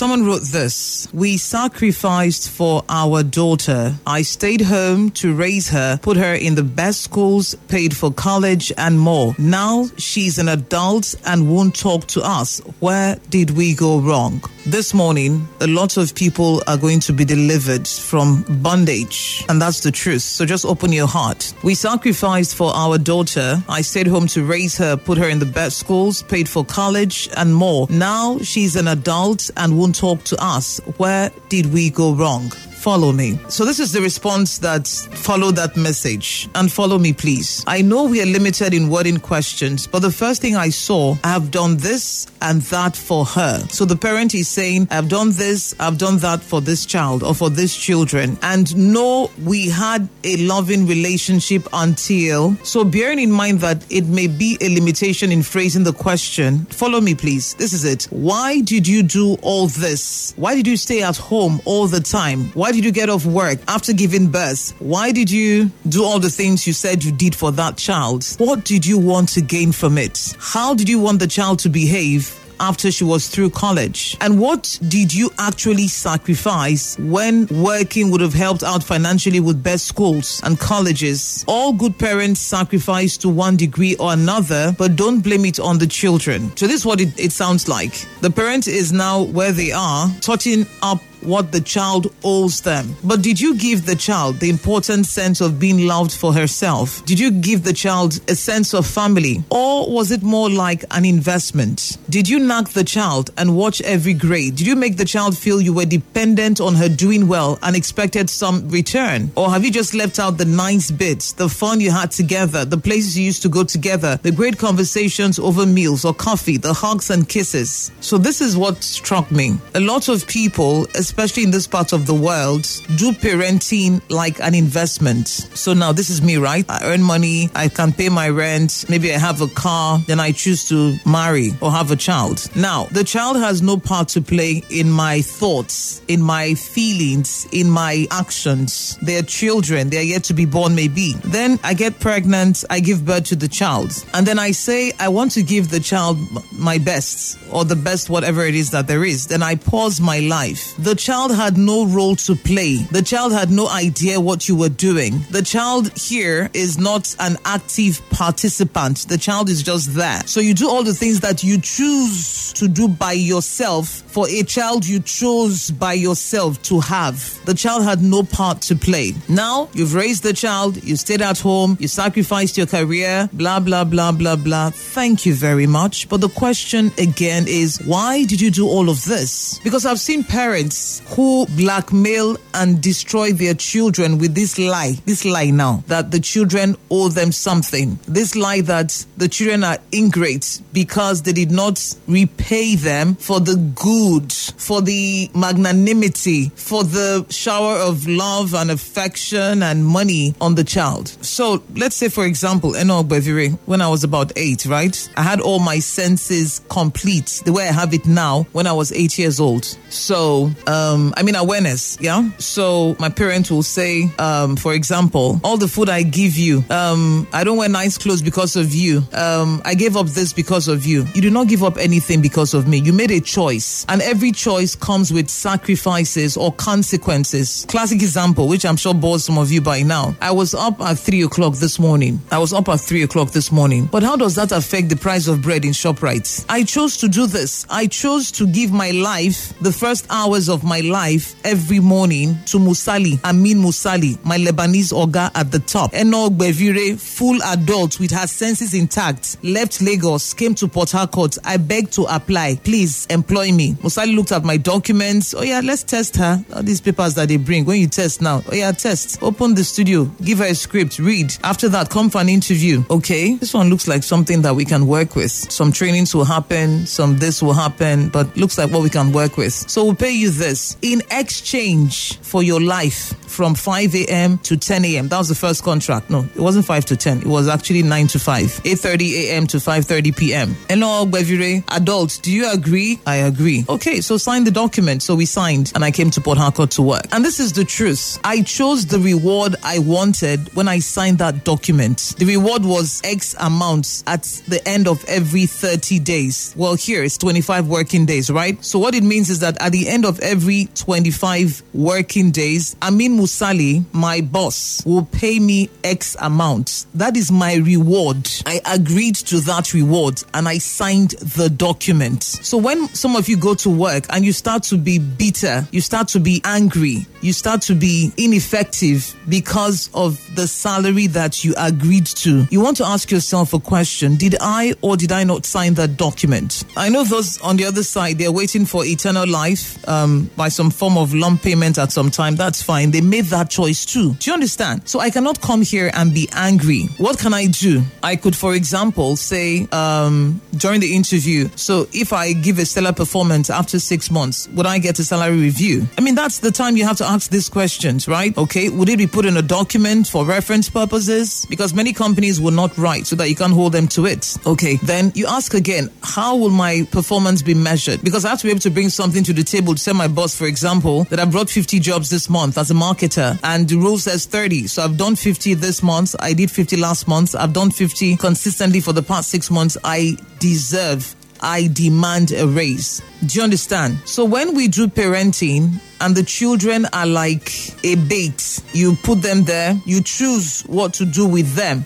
[0.00, 1.08] Someone wrote this.
[1.12, 3.96] We sacrificed for our daughter.
[4.06, 8.72] I stayed home to raise her, put her in the best schools, paid for college
[8.78, 9.34] and more.
[9.38, 12.60] Now she's an adult and won't talk to us.
[12.78, 14.42] Where did we go wrong?
[14.66, 19.80] This morning, a lot of people are going to be delivered from bondage, and that's
[19.80, 20.20] the truth.
[20.20, 21.54] So just open your heart.
[21.64, 23.62] We sacrificed for our daughter.
[23.70, 27.30] I stayed home to raise her, put her in the best schools, paid for college
[27.38, 27.86] and more.
[27.88, 30.78] Now she's an adult and won't talk to us.
[30.98, 32.52] Where did we go wrong?
[32.80, 33.38] Follow me.
[33.48, 36.48] So this is the response that followed that message.
[36.54, 37.62] And follow me, please.
[37.66, 41.28] I know we are limited in wording questions, but the first thing I saw, I
[41.28, 43.58] have done this and that for her.
[43.68, 47.34] So the parent is saying, I've done this, I've done that for this child or
[47.34, 48.38] for these children.
[48.42, 52.56] And no, we had a loving relationship until.
[52.64, 57.00] So bearing in mind that it may be a limitation in phrasing the question, follow
[57.00, 57.54] me, please.
[57.54, 58.04] This is it.
[58.04, 60.32] Why did you do all this?
[60.36, 62.44] Why did you stay at home all the time?
[62.54, 64.76] Why why did you get off work after giving birth?
[64.78, 68.24] Why did you do all the things you said you did for that child?
[68.38, 70.36] What did you want to gain from it?
[70.38, 74.16] How did you want the child to behave after she was through college?
[74.20, 79.86] And what did you actually sacrifice when working would have helped out financially with best
[79.86, 81.44] schools and colleges?
[81.48, 85.88] All good parents sacrifice to one degree or another, but don't blame it on the
[85.88, 86.56] children.
[86.56, 88.06] So, this is what it, it sounds like.
[88.20, 92.96] The parent is now where they are, totting up what the child owes them.
[93.04, 97.04] But did you give the child the important sense of being loved for herself?
[97.04, 99.42] Did you give the child a sense of family?
[99.50, 101.98] Or was it more like an investment?
[102.08, 104.56] Did you nag the child and watch every grade?
[104.56, 108.28] Did you make the child feel you were dependent on her doing well and expected
[108.30, 109.30] some return?
[109.36, 112.78] Or have you just left out the nice bits, the fun you had together, the
[112.78, 117.10] places you used to go together, the great conversations over meals or coffee, the hugs
[117.10, 117.92] and kisses?
[118.00, 119.58] So this is what struck me.
[119.74, 122.62] A lot of people, especially in this part of the world,
[122.96, 125.28] do parenting like an investment.
[125.28, 126.64] So now this is me, right?
[126.68, 130.32] I earn money, I can pay my rent, maybe I have a car, then I
[130.32, 132.48] choose to marry or have a child.
[132.56, 137.68] Now, the child has no part to play in my thoughts, in my feelings, in
[137.68, 138.98] my actions.
[139.02, 141.14] They're children, they're yet to be born, maybe.
[141.24, 145.08] Then I get pregnant, I give birth to the child, and then I say, I
[145.08, 146.18] want to give the child
[146.52, 149.26] my best or the best, whatever it is that there is.
[149.26, 150.74] Then I pause my life.
[150.78, 152.76] The child had no role to play.
[152.92, 155.20] The child had no idea what you were doing.
[155.30, 159.08] The child here is not an active participant.
[159.08, 160.20] The child is just there.
[160.26, 164.42] So you do all the things that you choose to do by yourself for a
[164.42, 167.16] child you chose by yourself to have.
[167.46, 169.12] The child had no part to play.
[169.28, 173.84] Now you've raised the child, you stayed at home, you sacrificed your career, blah, blah,
[173.84, 174.70] blah, blah, blah.
[174.70, 176.08] Thank you very much.
[176.10, 179.58] But the question again is why did you do all of this?
[179.64, 185.50] Because I've seen parents who blackmail and destroy their children with this lie, this lie
[185.50, 187.98] now, that the children owe them something.
[188.06, 193.56] This lie that the children are ingrates because they did not repay them for the
[193.74, 200.64] good, for the magnanimity, for the shower of love and affection and money on the
[200.64, 201.08] child.
[201.24, 204.96] So let's say, for example, Eno Bevire, when I was about eight, right?
[205.16, 208.92] I had all my senses complete the way I have it now when I was
[208.92, 209.64] eight years old.
[209.90, 212.28] So, uh, um, I mean, awareness, yeah?
[212.38, 217.26] So my parents will say, um, for example, all the food I give you, um,
[217.32, 219.02] I don't wear nice clothes because of you.
[219.12, 221.06] Um, I gave up this because of you.
[221.14, 222.78] You do not give up anything because of me.
[222.78, 227.66] You made a choice, and every choice comes with sacrifices or consequences.
[227.68, 230.14] Classic example, which I'm sure bores some of you by now.
[230.20, 232.20] I was up at three o'clock this morning.
[232.30, 233.86] I was up at three o'clock this morning.
[233.86, 236.44] But how does that affect the price of bread in ShopRite?
[236.48, 237.66] I chose to do this.
[237.68, 242.58] I chose to give my life, the first hours of my life, every morning to
[242.58, 245.90] Moussalli, Amin Moussalli, my Lebanese Oga at the top.
[245.92, 251.36] Eno Bevire, full adult with her senses intact, left Lagos, came to Port Harcourt.
[251.44, 252.60] I begged to apply.
[252.62, 253.72] Please employ me.
[253.82, 255.34] Moussalli looked at my documents.
[255.34, 256.44] Oh yeah, let's test her.
[256.54, 257.64] All these papers that they bring.
[257.64, 259.20] When you test now, oh yeah, test.
[259.22, 261.34] Open the studio, give her a script, read.
[261.42, 262.84] After that, come for an interview.
[262.90, 265.32] Okay, this one looks like something that we can work with.
[265.32, 269.36] Some trainings will happen, some this will happen, but looks like what we can work
[269.36, 269.52] with.
[269.52, 270.59] So we'll pay you this.
[270.82, 274.38] In exchange for your life from 5 a.m.
[274.38, 275.08] to 10 a.m.
[275.08, 276.10] That was the first contract.
[276.10, 277.18] No, it wasn't 5 to 10.
[277.18, 278.44] It was actually 9 to 5.
[278.44, 279.46] 8.30 a.m.
[279.46, 280.56] to 5.30 p.m.
[280.68, 281.64] Hello, Gbevire.
[281.68, 283.00] Adults, do you agree?
[283.06, 283.64] I agree.
[283.68, 285.02] Okay, so sign the document.
[285.02, 287.06] So we signed and I came to Port Harcourt to work.
[287.12, 288.18] And this is the truth.
[288.24, 292.14] I chose the reward I wanted when I signed that document.
[292.18, 296.52] The reward was X amount at the end of every 30 days.
[296.56, 298.62] Well, here it's 25 working days, right?
[298.64, 303.16] So what it means is that at the end of every 25 working days, Amin
[303.18, 306.86] Moussalli, my boss, will pay me X amount.
[306.94, 308.28] That is my reward.
[308.46, 312.22] I agreed to that reward and I signed the document.
[312.22, 315.80] So when some of you go to work and you start to be bitter, you
[315.80, 321.54] start to be angry, you start to be ineffective because of the salary that you
[321.56, 325.44] agreed to, you want to ask yourself a question Did I or did I not
[325.46, 326.64] sign that document?
[326.76, 330.70] I know those on the other side, they're waiting for eternal life um, by some
[330.70, 332.36] form of lump payment at some time.
[332.36, 332.90] That's fine.
[332.90, 334.14] They made that choice too.
[334.14, 334.88] Do you understand?
[334.88, 336.84] So I cannot come here and be angry.
[336.98, 337.82] What can I do?
[338.02, 342.92] I could, for example, say um, during the interview, so if I give a stellar
[342.92, 345.86] performance after six months, would I get a salary review?
[345.98, 348.36] I mean, that's the time you have to ask these questions, right?
[348.36, 351.46] Okay, would it be put in a document for reference purposes?
[351.48, 354.36] Because many companies will not write so that you can't hold them to it.
[354.46, 358.02] Okay, then you ask again, how will my performance be measured?
[358.02, 360.08] Because I have to be able to bring something to the table to tell my
[360.08, 363.76] boss, for example, that I brought 50 jobs this month as a marketer and the
[363.76, 364.66] rule says 30.
[364.66, 366.14] So I've done 50 this month.
[366.20, 367.34] I did 50 last month.
[367.34, 369.76] I've done 50 consistently for the past six months.
[369.82, 373.02] I deserve I demand a raise.
[373.24, 373.98] Do you understand?
[374.04, 377.50] So when we do parenting and the children are like
[377.84, 381.84] a bait, you put them there, you choose what to do with them.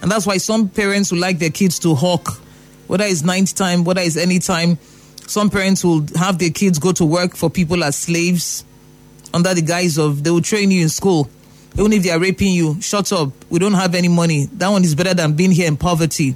[0.00, 2.40] And that's why some parents will like their kids to hawk,
[2.86, 4.78] whether it's night time, whether it's any time.
[5.28, 8.64] Some parents will have their kids go to work for people as slaves
[9.32, 11.28] under the guise of they will train you in school.
[11.78, 13.30] Even if they are raping you, shut up.
[13.50, 14.46] We don't have any money.
[14.54, 16.34] That one is better than being here in poverty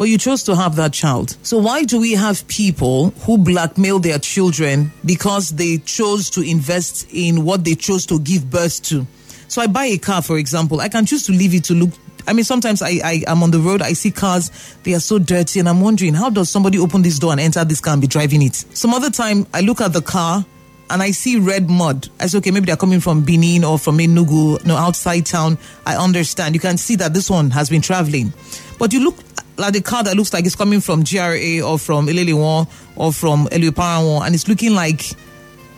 [0.00, 1.36] but you chose to have that child.
[1.42, 7.06] So why do we have people who blackmail their children because they chose to invest
[7.12, 9.06] in what they chose to give birth to?
[9.48, 11.90] So I buy a car, for example, I can choose to leave it to look.
[12.26, 14.50] I mean, sometimes I, I am on the road, I see cars,
[14.82, 17.64] they are so dirty, and I'm wondering how does somebody open this door and enter
[17.64, 18.54] this car and be driving it?
[18.54, 20.44] Some other time, I look at the car
[20.90, 22.08] and I see red mud.
[22.18, 25.56] I say, okay, maybe they're coming from Benin or from Enugu, no, outside town.
[25.86, 26.54] I understand.
[26.54, 28.32] You can see that this one has been traveling.
[28.78, 29.16] But you look
[29.56, 33.46] like the car that looks like it's coming from GRA or from Elelenwo or from
[33.46, 35.02] Eliparanwo, and it's looking like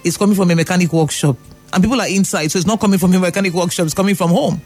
[0.03, 1.37] it's coming from a mechanic workshop.
[1.75, 4.31] And people are inside, so it's not coming from a mechanic workshop, it's coming from
[4.31, 4.61] home.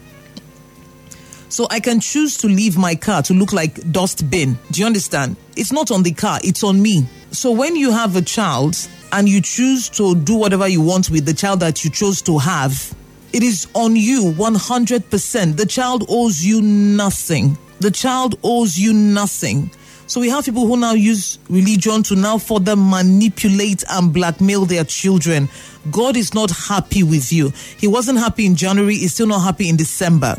[1.49, 4.59] So I can choose to leave my car to look like dust bin.
[4.71, 5.37] Do you understand?
[5.57, 7.07] It's not on the car, it's on me.
[7.31, 8.77] So when you have a child
[9.13, 12.39] and you choose to do whatever you want with the child that you chose to
[12.39, 12.95] have,
[13.33, 15.57] it is on you 100%.
[15.57, 17.59] The child owes you nothing.
[17.81, 19.71] The child owes you nothing.
[20.09, 24.85] So we have people who now use religion to now further manipulate and blackmail their
[24.85, 25.49] children.
[25.91, 27.53] God is not happy with you.
[27.79, 30.37] He wasn't happy in January, he's still not happy in December.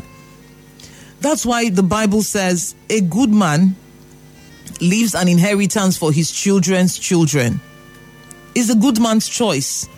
[1.20, 3.76] That's why the Bible says a good man
[4.80, 7.60] leaves an inheritance for his children's children.
[8.54, 9.88] It's a good man's choice.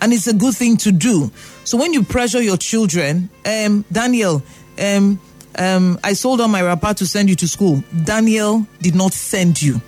[0.00, 1.30] And it's a good thing to do.
[1.64, 4.42] So when you pressure your children, um, Daniel,
[4.80, 5.20] um,
[5.56, 7.82] um, I sold on my wrapper to send you to school.
[8.04, 9.80] Daniel did not send you.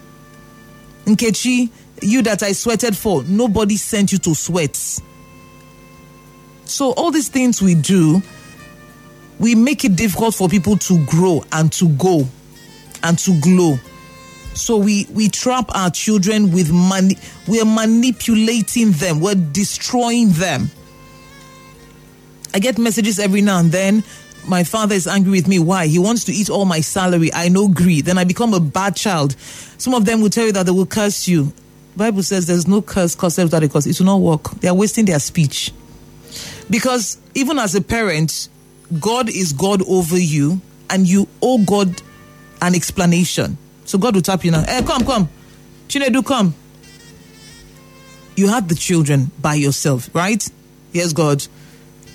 [1.04, 1.70] Nkechi,
[2.02, 4.76] you that I sweated for, nobody sent you to sweat.
[6.64, 8.22] So all these things we do,
[9.40, 12.28] we make it difficult for people to grow and to go
[13.02, 13.76] and to glow.
[14.54, 17.16] So we we trap our children with money.
[17.48, 19.20] We're manipulating them.
[19.20, 20.70] We're destroying them.
[22.52, 24.04] I get messages every now and then.
[24.46, 25.58] My father is angry with me.
[25.58, 25.86] Why?
[25.86, 27.32] He wants to eat all my salary.
[27.32, 28.04] I know greed.
[28.06, 29.36] Then I become a bad child.
[29.38, 31.52] Some of them will tell you that they will curse you.
[31.96, 34.50] Bible says there's no curse concept that because it will not work.
[34.60, 35.72] They are wasting their speech.
[36.68, 38.48] Because even as a parent,
[38.98, 42.02] God is God over you, and you owe God
[42.60, 43.56] an explanation.
[43.84, 44.64] So God will tap you now.
[44.64, 45.28] Hey, come, come.
[45.88, 46.54] Chinedu, come.
[48.36, 50.46] You had the children by yourself, right?
[50.92, 51.46] Yes, God.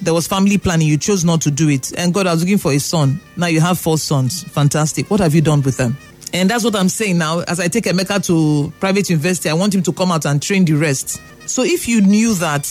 [0.01, 0.87] There was family planning.
[0.87, 1.93] You chose not to do it.
[1.97, 3.21] And God, I was looking for a son.
[3.37, 4.43] Now you have four sons.
[4.43, 5.09] Fantastic.
[5.09, 5.97] What have you done with them?
[6.33, 7.39] And that's what I'm saying now.
[7.41, 10.65] As I take Emeka to private university, I want him to come out and train
[10.65, 11.21] the rest.
[11.47, 12.65] So if you knew that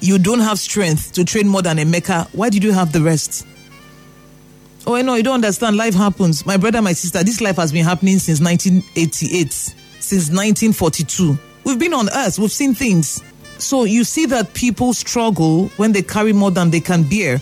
[0.00, 3.46] you don't have strength to train more than Emeka, why did you have the rest?
[4.86, 5.76] Oh, I know, you don't understand.
[5.76, 6.46] Life happens.
[6.46, 11.36] My brother, my sister, this life has been happening since 1988, since 1942.
[11.64, 13.22] We've been on earth, we've seen things.
[13.58, 17.40] So you see that people struggle when they carry more than they can bear.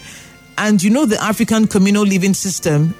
[0.56, 2.94] And you know the African communal living system,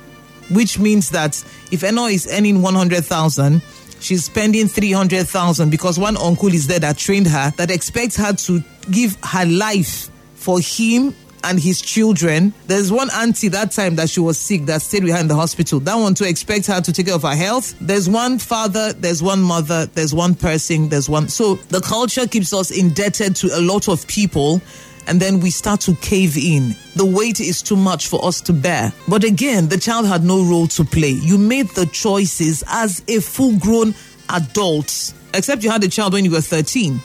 [0.51, 3.63] which means that if Eno is earning 100,000,
[4.05, 8.63] she's spending 300,000 because one uncle is there that trained her that expects her to
[8.91, 12.53] give her life for him and his children.
[12.67, 15.35] There's one auntie that time that she was sick that stayed with her in the
[15.35, 15.79] hospital.
[15.81, 17.75] That one to expect her to take care of her health.
[17.81, 21.29] There's one father, there's one mother, there's one person, there's one.
[21.29, 24.61] So the culture keeps us indebted to a lot of people
[25.07, 26.75] and then we start to cave in.
[26.97, 28.93] The weight is too much for us to bear.
[29.09, 31.11] But again, the child had no role to play.
[31.11, 33.95] You made the choices as a full grown
[34.29, 37.01] adult, except you had a child when you were 13.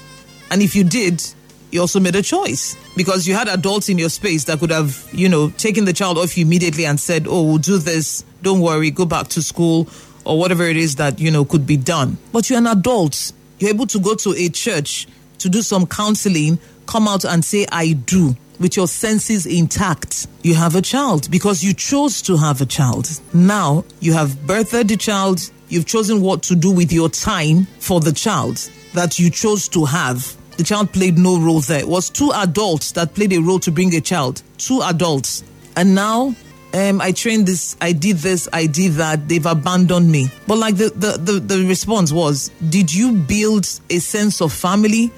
[0.52, 1.24] And if you did,
[1.72, 5.08] you also made a choice because you had adults in your space that could have,
[5.12, 8.24] you know, taken the child off you immediately and said, Oh, we'll do this.
[8.42, 9.88] Don't worry, go back to school
[10.26, 12.18] or whatever it is that, you know, could be done.
[12.32, 13.32] But you're an adult.
[13.60, 15.08] You're able to go to a church
[15.40, 20.56] to do some counseling come out and say, I do, with your senses intact, you
[20.56, 23.08] have a child because you chose to have a child.
[23.32, 28.00] Now you have birthed the child, you've chosen what to do with your time for
[28.00, 30.36] the child that you chose to have.
[30.58, 31.80] The child played no role there.
[31.80, 34.42] It was two adults that played a role to bring a child.
[34.58, 35.44] Two adults.
[35.76, 36.36] And now
[36.74, 40.30] um, I trained this, I did this, I did that, they've abandoned me.
[40.48, 45.12] But like the, the, the, the response was, did you build a sense of family?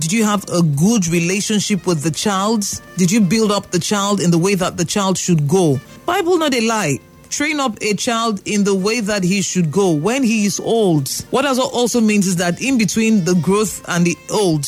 [0.00, 2.64] Did you have a good relationship with the child?
[2.96, 5.80] Did you build up the child in the way that the child should go?
[6.06, 6.98] Bible not a lie.
[7.30, 11.10] Train up a child in the way that he should go when he is old.
[11.30, 14.66] What that also means is that in between the growth and the old,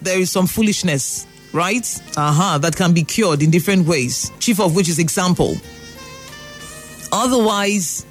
[0.00, 1.86] there is some foolishness, right?
[2.16, 4.32] Aha, uh-huh, that can be cured in different ways.
[4.40, 5.56] Chief of which is example.
[7.12, 8.06] Otherwise,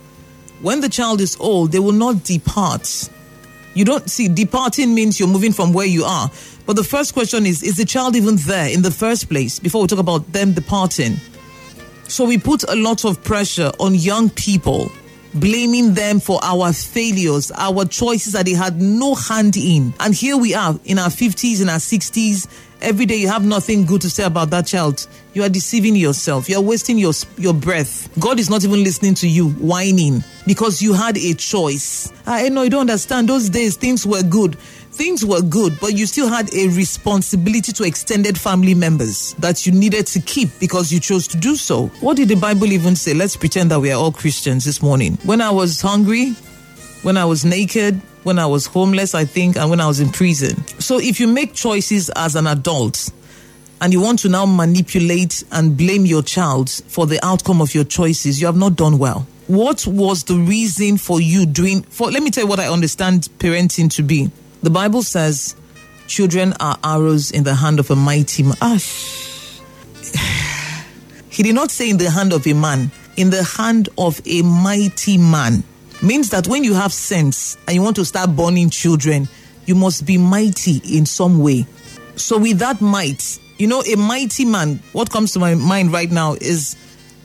[0.61, 3.09] when the child is old, they will not depart.
[3.73, 6.29] You don't see, departing means you're moving from where you are.
[6.69, 9.81] But the first question is Is the child even there in the first place before
[9.81, 11.17] we talk about them departing?
[12.07, 14.91] So we put a lot of pressure on young people,
[15.33, 19.95] blaming them for our failures, our choices that they had no hand in.
[19.99, 22.47] And here we are in our 50s, in our 60s,
[22.81, 26.49] every day you have nothing good to say about that child, you are deceiving yourself.
[26.49, 28.09] You are wasting your your breath.
[28.19, 32.11] God is not even listening to you whining because you had a choice.
[32.25, 33.29] I know you don't understand.
[33.29, 34.57] Those days things were good.
[34.99, 39.71] Things were good, but you still had a responsibility to extended family members that you
[39.71, 41.87] needed to keep because you chose to do so.
[42.01, 43.13] What did the Bible even say?
[43.13, 45.17] Let's pretend that we are all Christians this morning.
[45.23, 46.31] When I was hungry,
[47.03, 50.09] when I was naked, when I was homeless, I think, and when I was in
[50.09, 50.67] prison.
[50.79, 53.09] So if you make choices as an adult
[53.79, 57.85] and you want to now manipulate and blame your child for the outcome of your
[57.85, 59.25] choices, you have not done well.
[59.47, 63.29] What was the reason for you doing for let me tell you what I understand
[63.39, 64.29] parenting to be.
[64.61, 65.55] The Bible says
[66.07, 68.55] children are arrows in the hand of a mighty man.
[71.29, 74.41] He did not say in the hand of a man, in the hand of a
[74.41, 75.63] mighty man
[76.01, 79.29] means that when you have sense and you want to start burning children,
[79.65, 81.65] you must be mighty in some way.
[82.15, 86.11] So, with that might, you know, a mighty man, what comes to my mind right
[86.11, 86.75] now is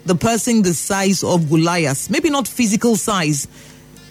[0.04, 2.10] the person the size of Goliath.
[2.10, 3.48] Maybe not physical size,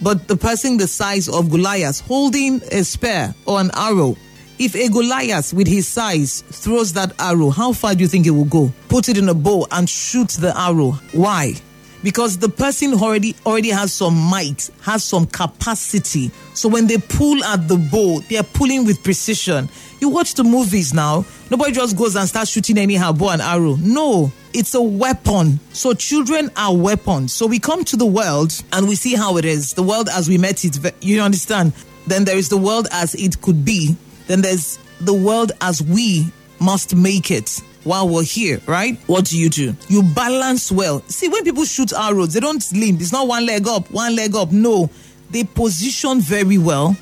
[0.04, 4.18] but the person the size of Goliath holding a spear or an arrow.
[4.60, 8.32] If a Goliath with his size throws that arrow, how far do you think it
[8.32, 8.72] will go?
[8.90, 10.92] Put it in a bow and shoot the arrow.
[11.14, 11.56] Why?
[12.04, 16.30] Because the person already already has some might, has some capacity.
[16.54, 19.70] So when they pull at the bow, they are pulling with precision.
[20.00, 23.78] You watch the movies now, nobody just goes and starts shooting anyhow, bow and arrow.
[23.80, 25.60] No, it's a weapon.
[25.72, 27.32] So children are weapons.
[27.34, 29.74] So we come to the world and we see how it is.
[29.74, 31.74] The world as we met it, you understand?
[32.06, 33.96] Then there is the world as it could be.
[34.28, 36.28] Then there's the world as we
[36.60, 38.98] must make it while we're here, right?
[39.08, 39.76] What do you do?
[39.88, 41.02] You balance well.
[41.08, 43.02] See, when people shoot arrows, they don't limp.
[43.02, 44.52] It's not one leg up, one leg up.
[44.52, 44.90] No,
[45.32, 46.96] they position very well.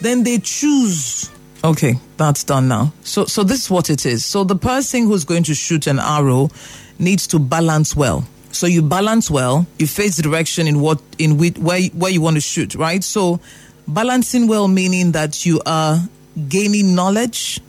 [0.00, 1.30] Then they choose.
[1.62, 2.92] Okay, that's done now.
[3.02, 4.24] So, so this is what it is.
[4.24, 6.50] So the person who's going to shoot an arrow
[6.98, 8.26] needs to balance well.
[8.52, 9.66] So you balance well.
[9.78, 13.02] You face the direction in what in which, where where you want to shoot, right?
[13.02, 13.40] So
[13.88, 15.98] balancing well meaning that you are
[16.48, 17.60] gaining knowledge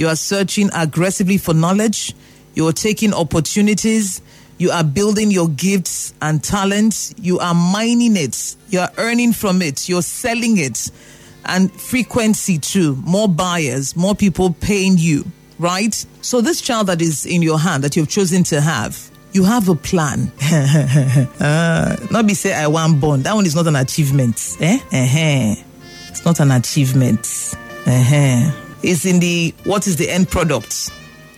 [0.00, 2.14] you are searching aggressively for knowledge.
[2.54, 4.22] You are taking opportunities.
[4.56, 7.14] You are building your gifts and talents.
[7.20, 8.56] You are mining it.
[8.70, 9.90] You are earning from it.
[9.90, 10.90] You're selling it.
[11.44, 12.96] And frequency too.
[13.04, 15.26] More buyers, more people paying you,
[15.58, 15.94] right?
[16.22, 19.68] So, this child that is in your hand that you've chosen to have, you have
[19.68, 20.32] a plan.
[21.40, 23.22] uh, not be say I want born.
[23.24, 24.56] That one is not an achievement.
[24.60, 24.76] Eh?
[24.76, 25.62] Uh-huh.
[26.08, 27.54] It's not an achievement.
[27.86, 28.69] Uh-huh.
[28.82, 30.90] It's in the what is the end product,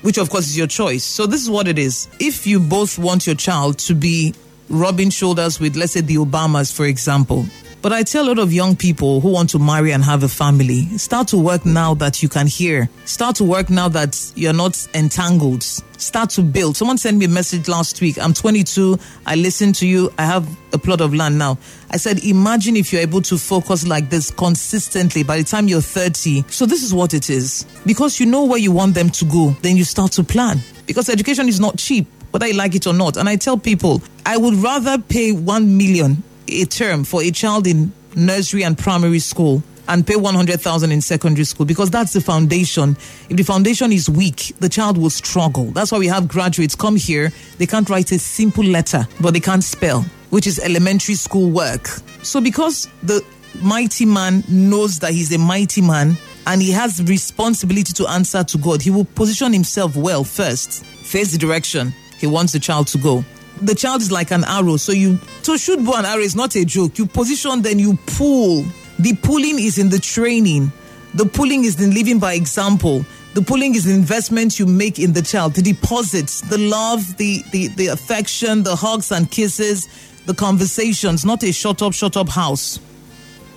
[0.02, 1.04] which of course is your choice.
[1.04, 2.08] So this is what it is.
[2.20, 4.34] If you both want your child to be
[4.68, 7.46] rubbing shoulders with, let's say, the Obamas, for example.
[7.82, 10.28] But I tell a lot of young people who want to marry and have a
[10.28, 12.88] family, start to work now that you can hear.
[13.06, 15.64] Start to work now that you're not entangled.
[15.64, 16.76] Start to build.
[16.76, 18.20] Someone sent me a message last week.
[18.20, 19.00] I'm 22.
[19.26, 20.12] I listen to you.
[20.16, 21.58] I have a plot of land now.
[21.90, 25.80] I said, imagine if you're able to focus like this consistently by the time you're
[25.80, 26.44] 30.
[26.50, 27.66] So this is what it is.
[27.84, 30.60] Because you know where you want them to go, then you start to plan.
[30.86, 33.16] Because education is not cheap whether you like it or not.
[33.18, 37.66] And I tell people, I would rather pay one million a term for a child
[37.66, 42.96] in nursery and primary school and pay 100,000 in secondary school because that's the foundation.
[43.28, 45.66] If the foundation is weak, the child will struggle.
[45.66, 49.40] That's why we have graduates come here, they can't write a simple letter, but they
[49.40, 51.86] can't spell, which is elementary school work.
[52.22, 53.24] So because the
[53.60, 58.58] mighty man knows that he's a mighty man and he has responsibility to answer to
[58.58, 62.98] God, he will position himself well first, face the direction he wants the child to
[62.98, 63.24] go.
[63.62, 66.56] The child is like an arrow, so you to shoot bow and arrow is not
[66.56, 66.98] a joke.
[66.98, 68.64] You position, then you pull.
[68.98, 70.72] The pulling is in the training.
[71.14, 73.04] The pulling is in living by example.
[73.34, 77.42] The pulling is the investment you make in the child, the deposits, the love, the,
[77.52, 79.88] the, the affection, the hugs and kisses,
[80.26, 82.78] the conversations, not a shut up, shut up house.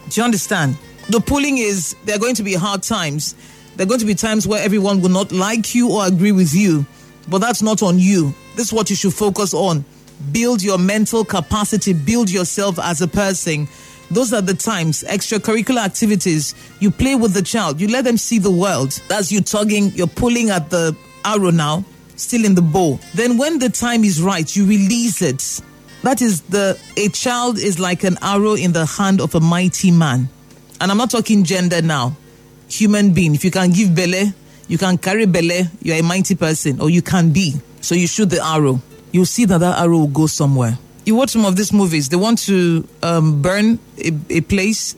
[0.10, 0.78] Do you understand?
[1.10, 3.36] The pulling is there are going to be hard times.
[3.76, 6.54] There are going to be times where everyone will not like you or agree with
[6.54, 6.86] you,
[7.28, 8.34] but that's not on you.
[8.56, 9.84] This is what you should focus on.
[10.32, 13.68] Build your mental capacity, build yourself as a person.
[14.12, 16.56] Those are the times, extracurricular activities.
[16.80, 19.02] You play with the child, you let them see the world.
[19.08, 21.84] That's you tugging, you're pulling at the arrow now,
[22.16, 23.00] still in the bow.
[23.14, 25.62] Then when the time is right, you release it.
[26.04, 29.90] That is the a child is like an arrow in the hand of a mighty
[29.90, 30.30] man.
[30.80, 32.16] And I'm not talking gender now.
[32.70, 33.34] Human being.
[33.34, 34.34] If you can give belly,
[34.68, 37.56] you can carry belly, you're a mighty person, or you can be.
[37.82, 38.82] So you shoot the arrow.
[39.16, 40.78] You'll see that that arrow will go somewhere.
[41.06, 44.98] You watch some of these movies, they want to um, burn a, a place.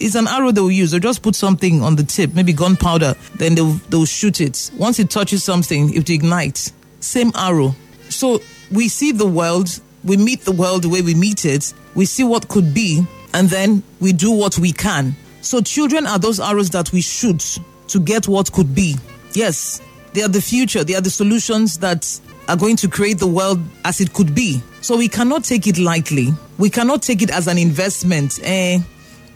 [0.00, 0.90] It's an arrow they will use.
[0.90, 4.70] They'll just put something on the tip, maybe gunpowder, then they'll, they'll shoot it.
[4.78, 6.72] Once it touches something, it ignites.
[7.00, 7.74] Same arrow.
[8.08, 8.40] So
[8.72, 9.68] we see the world,
[10.02, 13.50] we meet the world the way we meet it, we see what could be, and
[13.50, 15.14] then we do what we can.
[15.42, 17.58] So children are those arrows that we shoot
[17.88, 18.96] to get what could be.
[19.34, 19.82] Yes,
[20.14, 22.18] they are the future, they are the solutions that
[22.48, 24.62] are going to create the world as it could be.
[24.80, 26.28] So we cannot take it lightly.
[26.56, 28.40] We cannot take it as an investment.
[28.42, 28.80] Eh,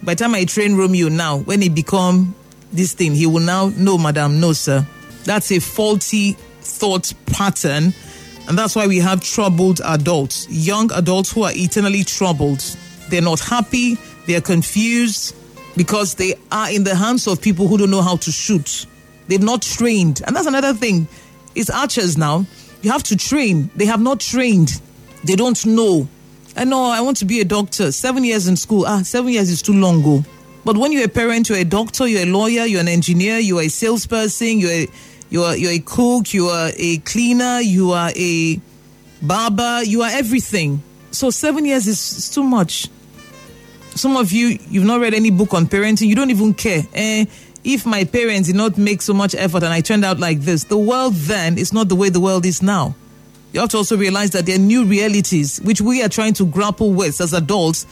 [0.03, 2.35] by the time I train Romeo now, when he become
[2.73, 4.87] this thing, he will now know, madam, no, sir.
[5.25, 7.95] That's a faulty thought pattern.
[8.49, 12.61] And that's why we have troubled adults, young adults who are eternally troubled.
[13.09, 15.37] They're not happy, they're confused
[15.77, 18.87] because they are in the hands of people who don't know how to shoot.
[19.29, 20.23] They've not trained.
[20.27, 21.07] And that's another thing.
[21.55, 22.47] It's archers now.
[22.83, 23.71] You have to train.
[23.77, 24.81] They have not trained.
[25.25, 26.09] They don't know.
[26.57, 27.93] I know I want to be a doctor.
[27.93, 28.85] Seven years in school.
[28.87, 30.25] Ah, seven years is too long ago.
[30.65, 33.63] But when you're a parent, you're a doctor, you're a lawyer, you're an engineer, you're
[33.63, 34.89] a salesperson, you're a,
[35.29, 38.61] you're, you're a cook, you are a cleaner, you are a
[39.21, 40.83] barber, you are everything.
[41.11, 42.89] So seven years is, is too much.
[43.95, 46.83] Some of you, you've not read any book on parenting, you don't even care.
[46.95, 47.25] Eh,
[47.65, 50.65] if my parents did not make so much effort and I turned out like this,
[50.65, 52.95] the world then is not the way the world is now.
[53.53, 56.47] You have to also realize that there are new realities which we are trying to
[56.47, 57.87] grapple with as adults.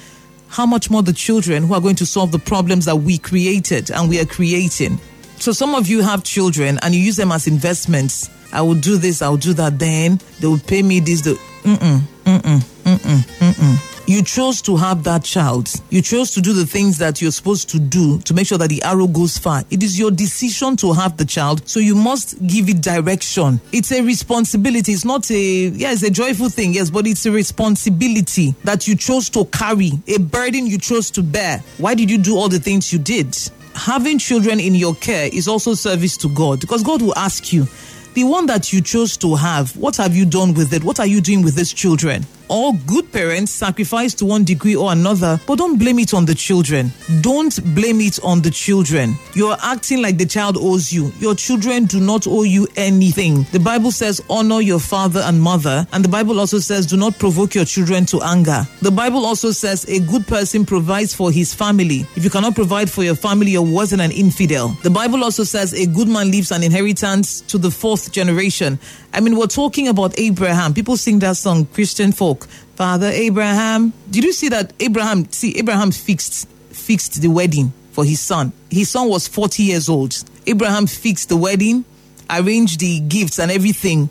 [0.49, 3.91] How much more the children who are going to solve the problems that we created
[3.91, 4.99] and we are creating?
[5.39, 8.29] So, some of you have children and you use them as investments.
[8.53, 11.21] I will do this, I will do that, then they will pay me this.
[11.21, 13.90] The, mm-mm, mm-mm, mm-mm, mm-mm.
[14.07, 15.71] You chose to have that child.
[15.91, 18.69] You chose to do the things that you're supposed to do to make sure that
[18.69, 19.63] the arrow goes far.
[19.71, 23.61] It is your decision to have the child, so you must give it direction.
[23.73, 24.93] It's a responsibility.
[24.93, 28.97] It's not a, yeah, it's a joyful thing, yes, but it's a responsibility that you
[28.97, 31.63] chose to carry, a burden you chose to bear.
[31.79, 33.37] Why did you do all the things you did?
[33.77, 37.69] Having children in your care is also service to God because God will ask you,
[38.15, 40.83] the one that you chose to have, what have you done with it?
[40.83, 42.27] What are you doing with these children?
[42.51, 46.35] All good parents sacrifice to one degree or another, but don't blame it on the
[46.35, 46.91] children.
[47.21, 49.15] Don't blame it on the children.
[49.35, 51.13] You're acting like the child owes you.
[51.21, 53.45] Your children do not owe you anything.
[53.53, 57.17] The Bible says, honor your father and mother, and the Bible also says, do not
[57.21, 58.67] provoke your children to anger.
[58.83, 62.01] The Bible also says, a good person provides for his family.
[62.17, 64.71] If you cannot provide for your family, you're worse than an infidel.
[64.83, 68.81] The Bible also says, a good man leaves an inheritance to the fourth generation.
[69.13, 70.73] I mean, we're talking about Abraham.
[70.73, 72.47] People sing that song, Christian folk.
[72.77, 73.93] Father Abraham.
[74.11, 78.53] Did you see that Abraham, see, Abraham fixed, fixed the wedding for his son.
[78.71, 80.17] His son was 40 years old.
[80.47, 81.85] Abraham fixed the wedding,
[82.31, 84.09] arranged the gifts and everything,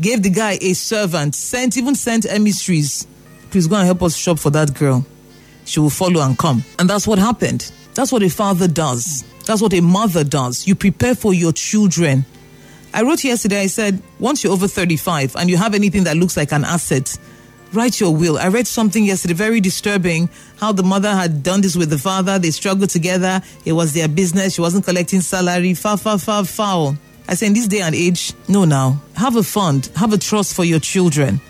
[0.00, 3.06] gave the guy a servant, sent even sent emissaries.
[3.50, 5.06] Please go and help us shop for that girl.
[5.64, 6.62] She will follow and come.
[6.78, 7.70] And that's what happened.
[7.94, 9.24] That's what a father does.
[9.46, 10.66] That's what a mother does.
[10.66, 12.26] You prepare for your children.
[12.94, 16.36] I wrote yesterday, I said, once you're over 35 and you have anything that looks
[16.36, 17.18] like an asset,
[17.72, 18.38] write your will.
[18.38, 20.28] I read something yesterday, very disturbing,
[20.58, 22.38] how the mother had done this with the father.
[22.38, 23.42] They struggled together.
[23.64, 24.54] It was their business.
[24.54, 25.74] She wasn't collecting salary.
[25.74, 26.96] Far, far, far, foul.
[27.26, 29.02] I say, in this day and age, no, now.
[29.16, 31.40] Have a fund, have a trust for your children.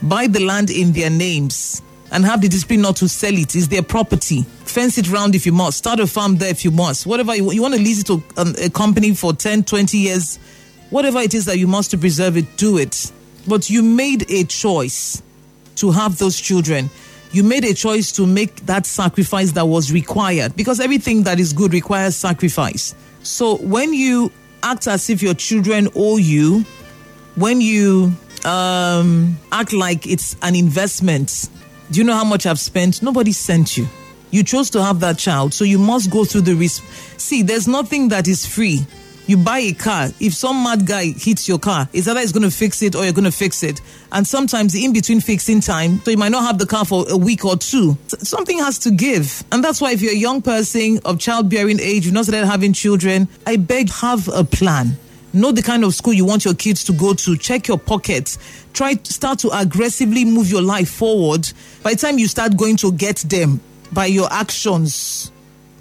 [0.00, 3.54] Buy the land in their names and have the discipline not to sell it.
[3.54, 4.42] It's their property.
[4.64, 5.78] Fence it round if you must.
[5.78, 7.06] Start a farm there if you must.
[7.06, 10.38] Whatever you, you want to lease it to um, a company for 10, 20 years,
[10.90, 13.12] whatever it is that you must to preserve it, do it.
[13.46, 15.22] But you made a choice
[15.76, 16.90] to have those children.
[17.32, 21.52] You made a choice to make that sacrifice that was required because everything that is
[21.52, 22.94] good requires sacrifice.
[23.22, 26.64] So when you act as if your children owe you,
[27.36, 28.12] when you
[28.44, 31.48] um, act like it's an investment,
[31.90, 33.02] do you know how much I've spent?
[33.02, 33.86] Nobody sent you.
[34.30, 36.84] You chose to have that child, so you must go through the risk.
[37.18, 38.86] See, there's nothing that is free.
[39.28, 40.08] You buy a car.
[40.20, 43.04] If some mad guy hits your car, it's either he's going to fix it or
[43.04, 43.82] you're going to fix it.
[44.10, 47.16] And sometimes in between fixing time, so you might not have the car for a
[47.16, 47.98] week or two.
[48.06, 49.44] Something has to give.
[49.52, 52.72] And that's why if you're a young person of childbearing age, you've not started having
[52.72, 54.96] children, I beg, have a plan.
[55.34, 57.36] Know the kind of school you want your kids to go to.
[57.36, 58.38] Check your pockets.
[58.72, 61.46] Try to start to aggressively move your life forward.
[61.82, 63.60] By the time you start going to get them
[63.92, 65.30] by your actions,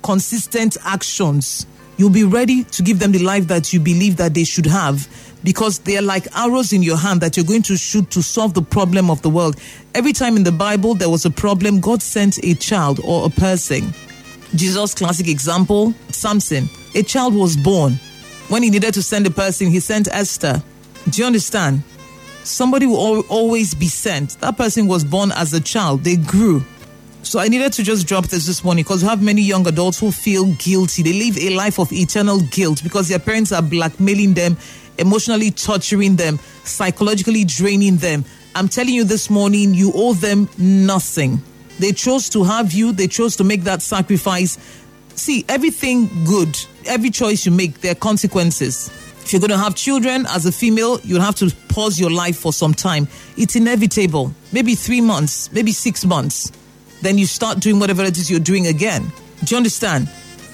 [0.03, 1.65] consistent actions,
[1.97, 5.07] you'll be ready to give them the life that you believe that they should have
[5.43, 8.53] because they are like arrows in your hand that you're going to shoot to solve
[8.53, 9.60] the problem of the world.
[9.95, 13.29] Every time in the Bible there was a problem, God sent a child or a
[13.29, 13.93] person.
[14.55, 16.69] Jesus' classic example Samson.
[16.95, 17.93] A child was born.
[18.49, 20.62] When he needed to send a person, he sent Esther.
[21.10, 21.83] Do you understand?
[22.43, 24.39] Somebody will always be sent.
[24.39, 26.63] That person was born as a child, they grew.
[27.28, 30.00] So I needed to just drop this this morning because we have many young adults
[30.00, 31.04] who feel guilty.
[31.04, 34.56] They live a life of eternal guilt because their parents are blackmailing them,
[34.98, 38.24] emotionally torturing them, psychologically draining them.
[38.56, 41.42] I'm telling you this morning, you owe them nothing.
[41.80, 44.58] They chose to have you, they chose to make that sacrifice.
[45.16, 48.88] See, everything good, every choice you make, there are consequences.
[49.20, 52.38] If you're going to have children as a female, you'll have to pause your life
[52.38, 53.10] for some time.
[53.36, 54.34] It's inevitable.
[54.54, 56.54] Maybe three months, maybe six months.
[57.08, 59.10] Then you start doing whatever it is you're doing again.
[59.46, 60.10] Do you understand?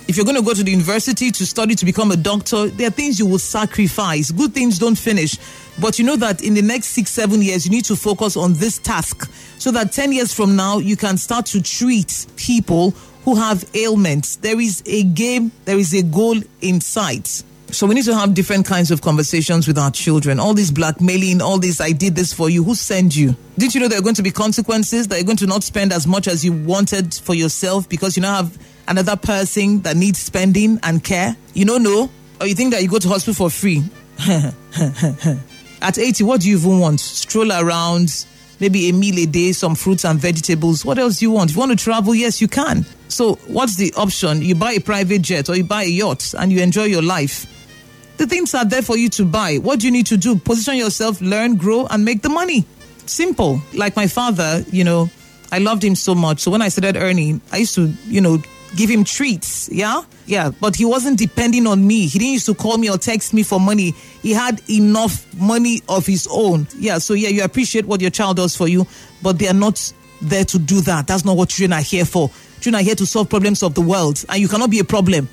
[0.08, 2.90] If you're going to go to the university to study to become a doctor, there
[2.90, 4.30] are things you will sacrifice.
[4.30, 5.36] Good things don't finish.
[5.82, 8.54] But you know that in the next six, seven years, you need to focus on
[8.54, 12.92] this task so that 10 years from now, you can start to treat people
[13.26, 14.36] who have ailments.
[14.36, 17.42] There is a game, there is a goal in sight.
[17.74, 20.40] So we need to have different kinds of conversations with our children.
[20.40, 22.64] All this blackmailing, all this, I did this for you.
[22.64, 23.36] Who sent you?
[23.58, 25.08] Didn't you know there are going to be consequences?
[25.08, 28.22] That you're going to not spend as much as you wanted for yourself because you
[28.22, 31.36] now have another person that needs spending and care?
[31.56, 32.12] You don't know?
[32.40, 33.84] Or you think that you go to hospital for free?
[35.82, 37.00] At 80, what do you even want?
[37.00, 38.28] Stroll around,
[38.60, 40.86] maybe a meal a day, some fruits and vegetables.
[40.86, 41.50] What else do you want?
[41.50, 42.86] If you want to travel, yes, you can.
[43.08, 44.44] So, what's the option?
[44.44, 47.48] You buy a private jet or you buy a yacht and you enjoy your life.
[48.18, 49.58] The things are there for you to buy.
[49.58, 50.36] What do you need to do?
[50.36, 52.66] Position yourself, learn, grow, and make the money.
[53.06, 53.62] Simple.
[53.74, 55.10] Like my father, you know,
[55.52, 56.40] I loved him so much.
[56.40, 58.38] So when I started earning, I used to, you know,
[58.76, 59.70] give him treats.
[59.72, 60.04] Yeah.
[60.26, 60.52] Yeah.
[60.62, 62.08] But he wasn't depending on me.
[62.08, 63.92] He didn't used to call me or text me for money.
[64.22, 66.68] He had enough money of his own.
[66.78, 67.00] Yeah.
[67.00, 68.88] So yeah, you appreciate what your child does for you,
[69.22, 71.08] but they are not there to do that.
[71.08, 72.30] That's not what children are here for.
[72.62, 75.28] Children are here to solve problems of the world, and you cannot be a problem.